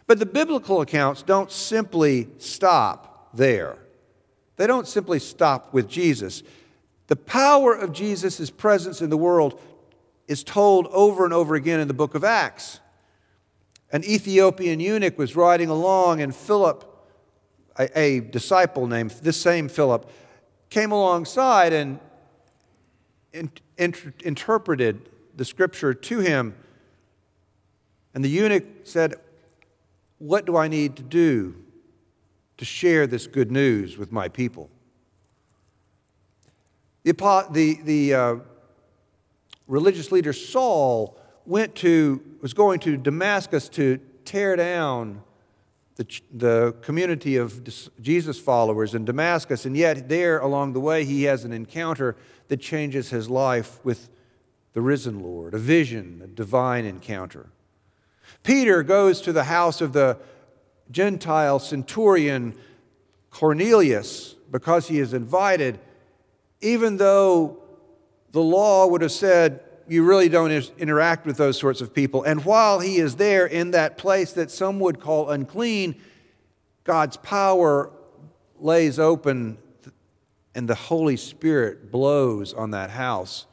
But 0.06 0.18
the 0.18 0.26
biblical 0.26 0.80
accounts 0.80 1.22
don't 1.22 1.50
simply 1.50 2.28
stop 2.38 3.30
there. 3.34 3.76
They 4.56 4.66
don't 4.66 4.86
simply 4.86 5.18
stop 5.18 5.72
with 5.74 5.88
Jesus. 5.88 6.42
The 7.08 7.16
power 7.16 7.74
of 7.74 7.92
Jesus' 7.92 8.50
presence 8.50 9.02
in 9.02 9.10
the 9.10 9.16
world 9.16 9.60
is 10.28 10.42
told 10.42 10.86
over 10.88 11.24
and 11.24 11.32
over 11.32 11.54
again 11.54 11.80
in 11.80 11.88
the 11.88 11.94
book 11.94 12.14
of 12.14 12.24
Acts. 12.24 12.80
An 13.96 14.04
Ethiopian 14.04 14.78
eunuch 14.78 15.16
was 15.16 15.34
riding 15.34 15.70
along, 15.70 16.20
and 16.20 16.36
Philip, 16.36 16.84
a, 17.78 17.98
a 17.98 18.20
disciple 18.20 18.86
named 18.86 19.12
this 19.22 19.40
same 19.40 19.70
Philip, 19.70 20.10
came 20.68 20.92
alongside 20.92 21.72
and 21.72 21.98
in, 23.32 23.50
in, 23.78 23.94
interpreted 24.22 25.08
the 25.34 25.46
scripture 25.46 25.94
to 25.94 26.18
him. 26.18 26.54
And 28.12 28.22
the 28.22 28.28
eunuch 28.28 28.64
said, 28.84 29.14
What 30.18 30.44
do 30.44 30.58
I 30.58 30.68
need 30.68 30.96
to 30.96 31.02
do 31.02 31.54
to 32.58 32.66
share 32.66 33.06
this 33.06 33.26
good 33.26 33.50
news 33.50 33.96
with 33.96 34.12
my 34.12 34.28
people? 34.28 34.68
The, 37.04 37.14
the, 37.50 37.78
the 37.82 38.14
uh, 38.14 38.34
religious 39.66 40.12
leader 40.12 40.34
Saul 40.34 41.18
went 41.46 41.74
to, 41.76 42.20
was 42.40 42.54
going 42.54 42.80
to 42.80 42.96
Damascus 42.96 43.68
to 43.70 44.00
tear 44.24 44.56
down 44.56 45.22
the, 45.96 46.20
the 46.32 46.74
community 46.82 47.36
of 47.36 47.62
Jesus 48.00 48.38
followers 48.38 48.94
in 48.94 49.04
Damascus, 49.04 49.64
and 49.64 49.76
yet 49.76 50.08
there 50.08 50.38
along 50.38 50.74
the 50.74 50.80
way 50.80 51.04
he 51.04 51.24
has 51.24 51.44
an 51.44 51.52
encounter 51.52 52.16
that 52.48 52.60
changes 52.60 53.10
his 53.10 53.30
life 53.30 53.82
with 53.84 54.08
the 54.74 54.82
risen 54.82 55.20
Lord, 55.20 55.54
a 55.54 55.58
vision, 55.58 56.20
a 56.22 56.26
divine 56.26 56.84
encounter. 56.84 57.46
Peter 58.42 58.82
goes 58.82 59.22
to 59.22 59.32
the 59.32 59.44
house 59.44 59.80
of 59.80 59.94
the 59.94 60.18
Gentile 60.90 61.58
centurion 61.58 62.54
Cornelius 63.30 64.34
because 64.50 64.88
he 64.88 64.98
is 64.98 65.14
invited, 65.14 65.78
even 66.60 66.98
though 66.98 67.58
the 68.32 68.42
law 68.42 68.86
would 68.86 69.00
have 69.00 69.12
said 69.12 69.60
you 69.88 70.04
really 70.04 70.28
don't 70.28 70.50
interact 70.78 71.26
with 71.26 71.36
those 71.36 71.58
sorts 71.58 71.80
of 71.80 71.94
people. 71.94 72.22
And 72.22 72.44
while 72.44 72.80
he 72.80 72.96
is 72.96 73.16
there 73.16 73.46
in 73.46 73.70
that 73.72 73.98
place 73.98 74.32
that 74.32 74.50
some 74.50 74.80
would 74.80 75.00
call 75.00 75.30
unclean, 75.30 76.00
God's 76.84 77.16
power 77.16 77.90
lays 78.58 78.98
open 78.98 79.58
and 80.54 80.68
the 80.68 80.74
Holy 80.74 81.16
Spirit 81.16 81.90
blows 81.90 82.54
on 82.54 82.70
that 82.70 82.90
house. 82.90 83.46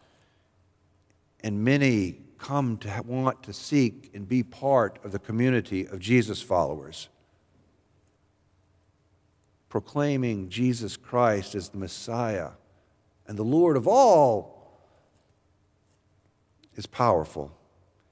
And 1.41 1.63
many 1.63 2.19
come 2.37 2.77
to 2.77 3.03
want 3.05 3.43
to 3.43 3.53
seek 3.53 4.11
and 4.13 4.27
be 4.27 4.43
part 4.43 4.99
of 5.03 5.11
the 5.11 5.19
community 5.19 5.85
of 5.85 5.99
Jesus 5.99 6.41
followers. 6.41 7.09
Proclaiming 9.69 10.49
Jesus 10.49 10.95
Christ 10.95 11.55
as 11.55 11.69
the 11.69 11.77
Messiah 11.77 12.51
and 13.27 13.37
the 13.37 13.43
Lord 13.43 13.75
of 13.77 13.87
all 13.87 14.52
is 16.75 16.85
powerful. 16.85 17.51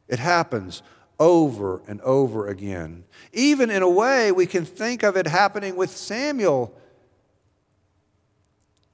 It 0.08 0.20
happens 0.20 0.84
over 1.20 1.82
and 1.88 2.02
over 2.02 2.48
again. 2.48 3.04
Even 3.32 3.70
in 3.70 3.82
a 3.82 3.90
way, 3.90 4.32
we 4.32 4.46
can 4.46 4.66
think 4.66 5.04
of 5.04 5.16
it 5.16 5.28
happening 5.28 5.76
with 5.76 5.92
Samuel. 5.92 6.76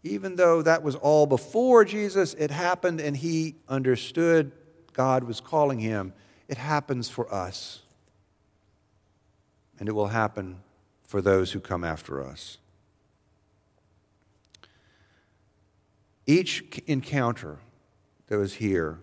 Even 0.04 0.36
though 0.36 0.62
that 0.62 0.84
was 0.84 0.96
all 0.96 1.26
before 1.26 1.86
Jesus, 1.86 2.34
it 2.34 2.52
happened 2.52 3.00
and 3.00 3.16
he 3.16 3.56
understood 3.68 4.52
God 4.94 5.24
was 5.24 5.40
calling 5.40 5.80
him. 5.80 6.14
It 6.48 6.58
happens 6.58 7.10
for 7.10 7.34
us. 7.34 7.82
And 9.80 9.88
it 9.88 9.94
will 9.94 10.08
happen 10.08 10.60
for 11.04 11.22
those 11.22 11.52
who 11.52 11.60
come 11.60 11.84
after 11.84 12.22
us. 12.22 12.58
Each 16.26 16.62
encounter 16.88 17.60
that 18.28 18.38
was 18.38 18.56
here 18.56 19.00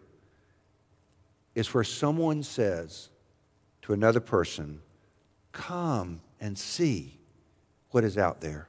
is 1.55 1.73
where 1.73 1.85
someone 1.85 2.43
says 2.43 3.11
to 3.83 3.93
another 3.93 4.21
person, 4.21 4.81
Come 5.53 6.21
and 6.41 6.59
see 6.59 7.19
what 7.91 8.05
is 8.05 8.19
out 8.19 8.41
there. 8.41 8.69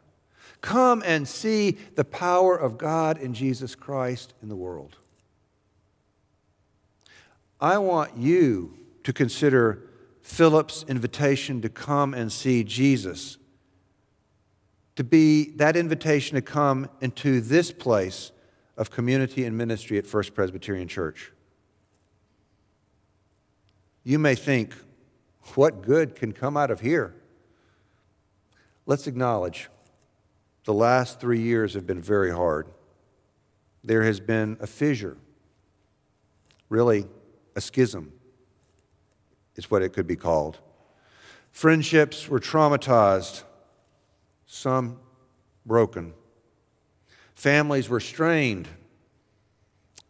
Come 0.61 1.03
and 1.05 1.27
see 1.27 1.77
the 1.95 2.05
power 2.05 2.55
of 2.55 2.77
God 2.77 3.17
in 3.17 3.33
Jesus 3.33 3.75
Christ 3.75 4.33
in 4.41 4.49
the 4.49 4.55
world. 4.55 4.95
I 7.59 7.77
want 7.77 8.17
you 8.17 8.77
to 9.03 9.13
consider 9.13 9.89
Philip's 10.21 10.83
invitation 10.87 11.61
to 11.61 11.69
come 11.69 12.13
and 12.13 12.31
see 12.31 12.63
Jesus 12.63 13.37
to 14.95 15.03
be 15.03 15.51
that 15.51 15.75
invitation 15.75 16.35
to 16.35 16.41
come 16.41 16.89
into 17.01 17.41
this 17.41 17.71
place 17.71 18.31
of 18.77 18.89
community 18.89 19.45
and 19.45 19.57
ministry 19.57 19.97
at 19.97 20.05
First 20.05 20.33
Presbyterian 20.33 20.87
Church. 20.87 21.31
You 24.07 24.19
may 24.19 24.35
think, 24.35 24.75
what 25.55 25.81
good 25.81 26.15
can 26.15 26.31
come 26.31 26.55
out 26.55 26.69
of 26.69 26.79
here? 26.79 27.15
Let's 28.85 29.07
acknowledge 29.07 29.67
the 30.63 30.73
last 30.73 31.19
three 31.19 31.41
years 31.41 31.73
have 31.73 31.87
been 31.87 32.01
very 32.01 32.31
hard. 32.31 32.67
There 33.83 34.03
has 34.03 34.19
been 34.19 34.57
a 34.59 34.67
fissure, 34.67 35.17
really, 36.69 37.07
a 37.55 37.61
schism, 37.61 38.13
is 39.55 39.71
what 39.71 39.81
it 39.81 39.89
could 39.91 40.05
be 40.05 40.15
called. 40.15 40.59
Friendships 41.51 42.29
were 42.29 42.39
traumatized, 42.39 43.43
some 44.45 44.99
broken. 45.65 46.13
Families 47.33 47.89
were 47.89 47.99
strained. 47.99 48.67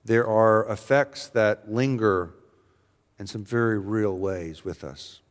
There 0.03 0.27
are 0.27 0.67
effects 0.69 1.27
that 1.27 1.71
linger 1.71 2.34
in 3.19 3.27
some 3.27 3.43
very 3.43 3.79
real 3.79 4.17
ways 4.17 4.65
with 4.65 4.83
us 4.83 5.21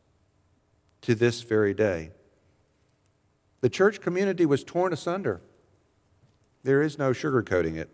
to 1.01 1.15
this 1.15 1.41
very 1.43 1.73
day. 1.73 2.11
The 3.61 3.69
church 3.69 4.01
community 4.01 4.45
was 4.45 4.63
torn 4.63 4.93
asunder. 4.93 5.41
There 6.63 6.81
is 6.81 6.97
no 6.97 7.11
sugarcoating 7.11 7.77
it. 7.77 7.89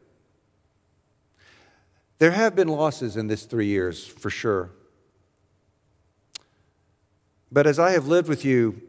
There 2.19 2.31
have 2.31 2.55
been 2.55 2.67
losses 2.67 3.17
in 3.17 3.27
this 3.27 3.45
three 3.45 3.65
years, 3.65 4.05
for 4.05 4.29
sure. 4.29 4.71
But 7.51 7.67
as 7.67 7.79
I 7.79 7.91
have 7.91 8.07
lived 8.07 8.29
with 8.29 8.45
you 8.45 8.81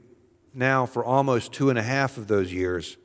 now 0.54 0.86
for 0.86 1.04
almost 1.04 1.52
two 1.52 1.70
and 1.70 1.78
a 1.78 1.82
half 1.82 2.16
of 2.16 2.28
those 2.28 2.52
years, 2.52 2.96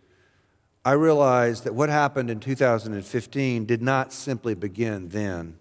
I 0.85 0.91
realize 0.91 1.61
that 1.61 1.73
what 1.73 1.89
happened 1.89 2.29
in 2.29 2.39
2015 2.39 3.65
did 3.65 3.81
not 3.81 4.13
simply 4.13 4.53
begin 4.53 5.09
then. 5.09 5.57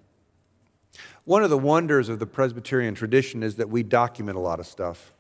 One 1.24 1.42
of 1.42 1.50
the 1.50 1.58
wonders 1.58 2.08
of 2.08 2.18
the 2.18 2.26
Presbyterian 2.26 2.94
tradition 2.94 3.42
is 3.42 3.56
that 3.56 3.68
we 3.68 3.82
document 3.82 4.36
a 4.36 4.40
lot 4.40 4.60
of 4.60 4.66
stuff. 4.66 5.12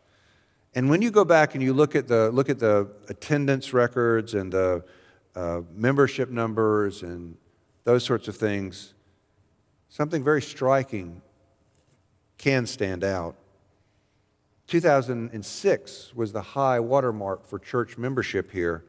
And 0.74 0.90
when 0.90 1.00
you 1.02 1.10
go 1.10 1.24
back 1.24 1.54
and 1.54 1.62
you 1.62 1.72
look 1.72 1.94
at 1.96 2.06
the, 2.06 2.30
look 2.30 2.48
at 2.50 2.58
the 2.58 2.88
attendance 3.08 3.72
records 3.72 4.34
and 4.34 4.52
the 4.52 4.84
uh, 5.34 5.62
membership 5.74 6.30
numbers 6.30 7.02
and 7.02 7.36
those 7.84 8.04
sorts 8.04 8.28
of 8.28 8.36
things, 8.36 8.94
something 9.88 10.22
very 10.22 10.42
striking 10.42 11.22
can 12.38 12.66
stand 12.66 13.02
out. 13.02 13.36
2006 14.66 16.14
was 16.14 16.32
the 16.32 16.42
high 16.42 16.80
watermark 16.80 17.46
for 17.46 17.58
church 17.58 17.96
membership 17.96 18.50
here. 18.50 18.84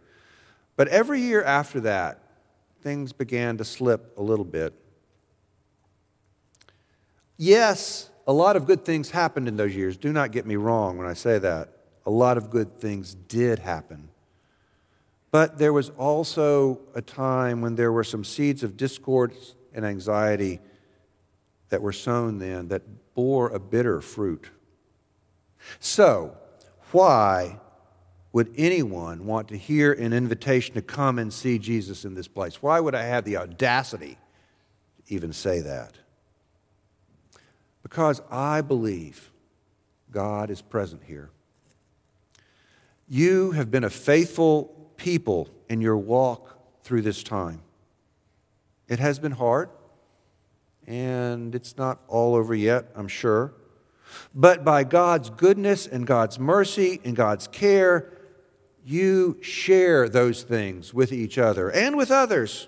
But 0.75 0.87
every 0.89 1.21
year 1.21 1.43
after 1.43 1.79
that, 1.81 2.21
things 2.81 3.13
began 3.13 3.57
to 3.57 3.63
slip 3.63 4.17
a 4.17 4.21
little 4.21 4.45
bit. 4.45 4.73
Yes, 7.37 8.09
a 8.25 8.33
lot 8.33 8.55
of 8.55 8.65
good 8.65 8.83
things 8.83 9.11
happened 9.11 9.47
in 9.47 9.55
those 9.55 9.75
years. 9.75 9.95
Do 9.95 10.11
not 10.11 10.31
get 10.31 10.45
me 10.45 10.55
wrong 10.55 10.97
when 10.97 11.07
I 11.07 11.13
say 11.13 11.39
that. 11.39 11.69
A 12.05 12.09
lot 12.09 12.37
of 12.37 12.49
good 12.49 12.79
things 12.79 13.13
did 13.13 13.59
happen. 13.59 14.09
But 15.29 15.57
there 15.57 15.73
was 15.73 15.89
also 15.91 16.79
a 16.95 17.01
time 17.01 17.61
when 17.61 17.75
there 17.75 17.91
were 17.91 18.03
some 18.03 18.23
seeds 18.23 18.63
of 18.63 18.75
discord 18.75 19.33
and 19.73 19.85
anxiety 19.85 20.59
that 21.69 21.81
were 21.81 21.93
sown 21.93 22.39
then 22.39 22.69
that 22.69 22.81
bore 23.13 23.49
a 23.49 23.59
bitter 23.59 24.01
fruit. 24.01 24.49
So, 25.79 26.35
why 26.91 27.59
would 28.31 28.53
anyone 28.57 29.25
want 29.25 29.49
to 29.49 29.57
hear 29.57 29.91
an 29.91 30.13
invitation 30.13 30.75
to 30.75 30.81
come 30.81 31.19
and 31.19 31.31
see 31.31 31.59
Jesus 31.59 32.05
in 32.05 32.13
this 32.13 32.27
place? 32.27 32.61
Why 32.61 32.79
would 32.79 32.95
I 32.95 33.03
have 33.03 33.25
the 33.25 33.37
audacity 33.37 34.17
to 34.97 35.13
even 35.13 35.33
say 35.33 35.61
that? 35.61 35.97
Because 37.89 38.21
I 38.29 38.59
believe 38.59 39.31
God 40.11 40.49
is 40.49 40.61
present 40.61 41.03
here. 41.05 41.29
You 43.07 43.51
have 43.51 43.71
been 43.71 43.85
a 43.85 43.89
faithful 43.89 44.91
people 44.97 45.47
in 45.69 45.79
your 45.79 45.95
walk 45.95 46.83
through 46.83 47.03
this 47.03 47.23
time. 47.23 47.61
It 48.89 48.99
has 48.99 49.19
been 49.19 49.31
hard, 49.31 49.69
and 50.85 51.55
it's 51.55 51.77
not 51.77 52.01
all 52.09 52.35
over 52.35 52.53
yet, 52.53 52.91
I'm 52.93 53.07
sure. 53.07 53.53
But 54.35 54.65
by 54.65 54.83
God's 54.83 55.29
goodness 55.29 55.87
and 55.87 56.05
God's 56.05 56.37
mercy 56.37 56.99
and 57.05 57.15
God's 57.15 57.47
care, 57.47 58.11
you 58.83 59.37
share 59.41 60.09
those 60.09 60.43
things 60.43 60.93
with 60.93 61.13
each 61.13 61.37
other 61.37 61.71
and 61.71 61.95
with 61.95 62.11
others, 62.11 62.67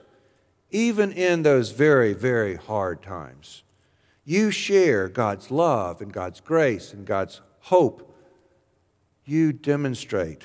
even 0.71 1.11
in 1.11 1.43
those 1.43 1.71
very, 1.71 2.13
very 2.13 2.55
hard 2.55 3.03
times. 3.03 3.63
You 4.29 4.51
share 4.51 5.09
God's 5.09 5.49
love 5.49 6.01
and 6.01 6.13
God's 6.13 6.39
grace 6.39 6.93
and 6.93 7.03
God's 7.03 7.41
hope. 7.61 8.15
You 9.25 9.51
demonstrate 9.51 10.43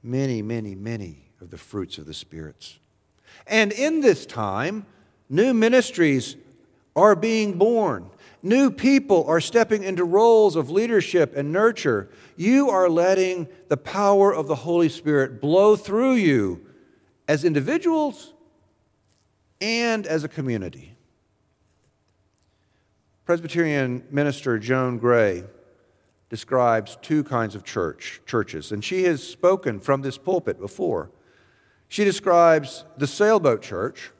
many, 0.00 0.40
many, 0.40 0.76
many 0.76 1.32
of 1.40 1.50
the 1.50 1.58
fruits 1.58 1.98
of 1.98 2.06
the 2.06 2.14
spirits. 2.14 2.78
And 3.44 3.72
in 3.72 4.02
this 4.02 4.24
time, 4.24 4.86
new 5.28 5.52
ministries 5.52 6.36
are 6.94 7.16
being 7.16 7.58
born. 7.58 8.08
New 8.40 8.70
people 8.70 9.24
are 9.26 9.40
stepping 9.40 9.82
into 9.82 10.04
roles 10.04 10.54
of 10.54 10.70
leadership 10.70 11.34
and 11.36 11.52
nurture. 11.52 12.08
You 12.36 12.70
are 12.70 12.88
letting 12.88 13.48
the 13.66 13.76
power 13.76 14.32
of 14.32 14.46
the 14.46 14.54
Holy 14.54 14.88
Spirit 14.88 15.40
blow 15.40 15.74
through 15.74 16.12
you 16.12 16.64
as 17.26 17.44
individuals 17.44 18.32
and 19.60 20.06
as 20.06 20.22
a 20.22 20.28
community. 20.28 20.94
Presbyterian 23.28 24.04
minister 24.10 24.58
Joan 24.58 24.96
Gray 24.96 25.44
describes 26.30 26.96
two 27.02 27.22
kinds 27.22 27.54
of 27.54 27.62
church, 27.62 28.22
churches, 28.24 28.72
and 28.72 28.82
she 28.82 29.02
has 29.02 29.22
spoken 29.22 29.80
from 29.80 30.00
this 30.00 30.16
pulpit 30.16 30.58
before. 30.58 31.10
She 31.88 32.06
describes 32.06 32.86
the 32.96 33.06
sailboat 33.06 33.60
church 33.60 34.12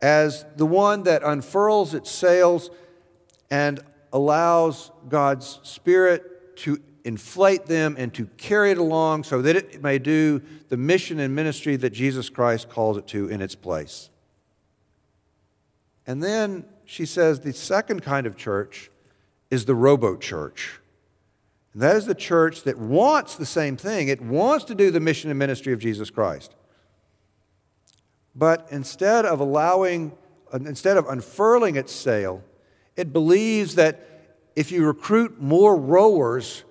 as 0.00 0.44
the 0.56 0.66
one 0.66 1.04
that 1.04 1.22
unfurls 1.22 1.94
its 1.94 2.10
sails 2.10 2.70
and 3.48 3.78
allows 4.12 4.90
God's 5.08 5.60
Spirit 5.62 6.56
to 6.56 6.82
inflate 7.04 7.66
them 7.66 7.94
and 7.96 8.12
to 8.14 8.26
carry 8.38 8.72
it 8.72 8.78
along 8.78 9.22
so 9.22 9.40
that 9.40 9.54
it 9.54 9.80
may 9.84 10.00
do 10.00 10.42
the 10.68 10.76
mission 10.76 11.20
and 11.20 11.32
ministry 11.32 11.76
that 11.76 11.90
Jesus 11.90 12.28
Christ 12.28 12.68
calls 12.68 12.96
it 12.96 13.06
to 13.06 13.28
in 13.28 13.40
its 13.40 13.54
place. 13.54 14.10
And 16.06 16.22
then 16.22 16.64
she 16.84 17.06
says 17.06 17.40
the 17.40 17.52
second 17.52 18.02
kind 18.02 18.26
of 18.26 18.36
church 18.36 18.90
is 19.50 19.64
the 19.64 19.74
rowboat 19.74 20.20
church. 20.20 20.80
And 21.72 21.82
that 21.82 21.96
is 21.96 22.06
the 22.06 22.14
church 22.14 22.62
that 22.64 22.78
wants 22.78 23.36
the 23.36 23.46
same 23.46 23.76
thing. 23.76 24.08
It 24.08 24.20
wants 24.20 24.64
to 24.66 24.74
do 24.74 24.90
the 24.90 25.00
mission 25.00 25.30
and 25.30 25.38
ministry 25.38 25.72
of 25.72 25.78
Jesus 25.78 26.10
Christ. 26.10 26.54
But 28.34 28.66
instead 28.70 29.24
of 29.24 29.40
allowing, 29.40 30.12
instead 30.52 30.96
of 30.96 31.06
unfurling 31.08 31.76
its 31.76 31.92
sail, 31.92 32.42
it 32.96 33.12
believes 33.12 33.74
that 33.76 34.08
if 34.56 34.70
you 34.70 34.84
recruit 34.84 35.40
more 35.40 35.76
rowers, 35.76 36.64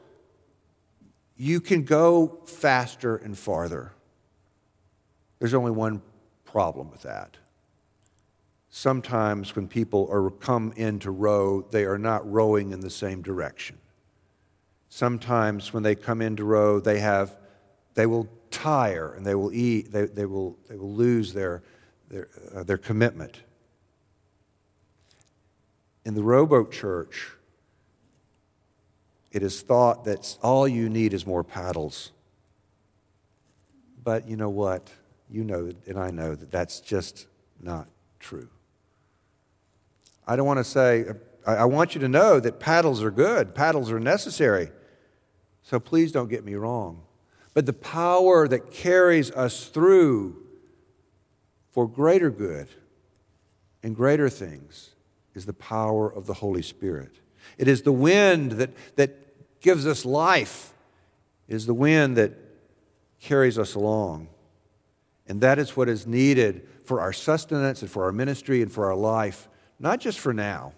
you 1.36 1.60
can 1.60 1.84
go 1.84 2.39
faster 2.46 3.15
and 3.15 3.38
farther. 3.38 3.94
There's 5.39 5.56
only 5.56 5.72
one 5.72 6.02
problem 6.46 6.91
with 6.91 7.02
that. 7.04 7.38
Sometimes 8.72 9.56
when 9.56 9.68
people 9.68 10.08
are 10.10 10.32
come 10.32 10.74
in 10.76 10.98
to 11.00 11.12
row, 11.12 11.62
they 11.72 11.84
are 11.84 11.98
not 11.98 12.30
rowing 12.30 12.72
in 12.72 12.80
the 12.80 12.90
same 12.90 13.22
direction. 13.22 13.78
Sometimes 14.90 15.72
when 15.74 15.84
they 15.84 15.94
come 15.94 16.22
in 16.22 16.36
to 16.38 16.44
row, 16.44 16.80
they 16.80 17.00
have 17.00 17.38
they 17.94 18.06
will 18.06 18.28
tire 18.50 19.14
and 19.14 19.26
they 19.26 19.36
will 19.36 19.54
eat, 19.54 19.92
they, 19.92 20.06
they, 20.06 20.26
will, 20.26 20.58
they 20.70 20.78
will 20.78 20.94
lose 20.94 21.34
their, 21.34 21.62
their, 22.10 22.30
uh, 22.56 22.64
their 22.64 22.78
commitment 22.78 23.42
in 26.06 26.16
the 26.16 26.24
rowboat 26.24 26.72
church, 26.72 27.32
it 29.32 29.44
is 29.44 29.62
thought 29.62 30.06
that 30.06 30.38
all 30.42 30.68
you 30.68 30.90
need 30.90 31.14
is 31.14 31.26
more 31.26 31.44
paddles. 31.44 32.12
But 34.04 34.28
you 34.28 34.36
know 34.36 34.50
what? 34.50 34.90
You 35.30 35.44
know, 35.44 35.72
and 35.88 35.98
I 35.98 36.12
know 36.12 36.36
that 36.36 36.52
that's 36.52 36.82
just 36.82 37.28
not 37.62 37.88
true. 38.20 38.50
I 40.32 40.38
don't 40.38 40.46
want 40.46 40.60
to 40.60 40.63
say, 40.63 41.04
I 41.46 41.65
want 41.65 41.94
you 41.94 42.00
to 42.00 42.08
know 42.08 42.39
that 42.39 42.58
paddles 42.58 43.04
are 43.04 43.12
good, 43.12 43.54
paddles 43.54 43.91
are 43.91 44.00
necessary. 44.00 44.70
So 45.62 45.78
please 45.78 46.13
don't 46.13 46.30
get 46.30 46.46
me 46.46 46.56
wrong. 46.56 47.04
But 47.54 47.65
the 47.65 47.74
power 47.74 48.48
that 48.48 48.72
carries 48.72 49.30
us 49.32 49.65
through 49.67 50.38
for 51.72 51.86
greater 51.86 52.30
good 52.30 52.70
and 53.84 53.94
greater 53.94 54.30
things 54.30 54.91
is 55.36 55.46
the 55.46 55.52
power 55.52 56.10
of 56.10 56.28
the 56.28 56.36
Holy 56.36 56.62
Spirit. 56.62 57.12
It 57.58 57.67
is 57.67 57.82
the 57.82 57.91
wind 57.91 58.54
that, 58.54 58.70
that 58.96 59.60
gives 59.60 59.86
us 59.86 60.06
life, 60.06 60.74
it 61.50 61.56
is 61.56 61.65
the 61.65 61.74
wind 61.74 62.15
that 62.15 62.32
carries 63.20 63.60
us 63.60 63.76
along. 63.76 64.30
And 65.28 65.41
that 65.41 65.60
is 65.60 65.76
what 65.76 65.89
is 65.89 66.08
needed 66.08 66.70
for 66.86 67.02
our 67.02 67.12
sustenance 67.12 67.82
and 67.82 67.91
for 67.91 68.06
our 68.06 68.13
ministry 68.13 68.62
and 68.62 68.72
for 68.72 68.86
our 68.86 68.96
life, 68.96 69.50
not 69.82 70.00
just 70.00 70.20
for 70.20 70.32
now, 70.32 70.74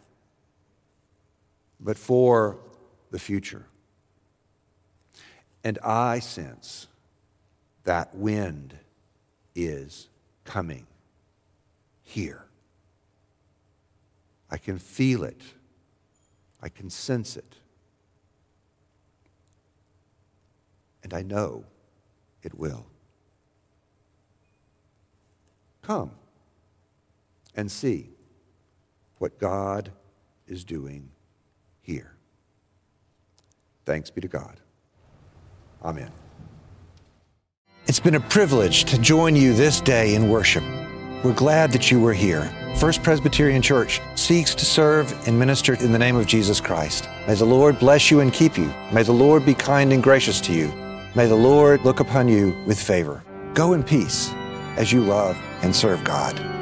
but 1.78 1.98
for 1.98 2.58
the 3.12 3.20
future. 3.20 3.66
And 5.66 5.78
I 5.84 6.20
sense 6.20 6.88
that 7.84 8.16
wind 8.16 8.74
is 9.56 10.08
coming 10.46 10.88
here. 12.02 12.46
I 14.50 14.58
can 14.58 14.80
feel 14.80 15.26
it. 15.26 15.42
I 16.62 16.70
can 16.70 16.90
sense 16.90 17.36
it. 17.36 17.58
And 21.04 21.14
I 21.14 21.24
know 21.24 21.66
it 22.42 22.58
will. 22.58 22.86
Come 25.82 26.12
and 27.54 27.70
see 27.70 28.13
what 29.24 29.40
God 29.40 29.90
is 30.48 30.66
doing 30.66 31.10
here. 31.80 32.18
Thanks 33.86 34.10
be 34.10 34.20
to 34.20 34.28
God. 34.28 34.60
Amen. 35.82 36.12
It's 37.88 38.02
been 38.02 38.16
a 38.16 38.20
privilege 38.20 38.84
to 38.84 38.98
join 39.00 39.38
you 39.38 39.54
this 39.54 39.80
day 39.80 40.16
in 40.16 40.28
worship. 40.28 40.66
We're 41.24 41.32
glad 41.32 41.72
that 41.72 41.90
you 41.90 42.02
were 42.02 42.12
here. 42.12 42.52
First 42.76 43.02
Presbyterian 43.02 43.62
Church 43.62 44.02
seeks 44.16 44.54
to 44.56 44.66
serve 44.66 45.16
and 45.26 45.40
minister 45.40 45.76
in 45.76 45.94
the 45.94 46.00
name 46.00 46.18
of 46.18 46.28
Jesus 46.28 46.60
Christ. 46.60 47.08
May 47.26 47.36
the 47.36 47.46
Lord 47.46 47.80
bless 47.80 48.12
you 48.12 48.20
and 48.20 48.34
keep 48.34 48.58
you. 48.58 48.74
May 48.92 49.04
the 49.04 49.14
Lord 49.14 49.46
be 49.46 49.54
kind 49.54 49.94
and 49.94 50.04
gracious 50.04 50.42
to 50.42 50.54
you. 50.54 50.68
May 51.16 51.28
the 51.28 51.36
Lord 51.36 51.86
look 51.86 52.02
upon 52.02 52.28
you 52.28 52.62
with 52.68 52.78
favor. 52.78 53.24
Go 53.54 53.72
in 53.72 53.84
peace 53.84 54.34
as 54.76 54.92
you 54.92 55.00
love 55.00 55.38
and 55.62 55.74
serve 55.74 56.04
God. 56.04 56.53